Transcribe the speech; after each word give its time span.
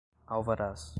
alvarás 0.27 0.89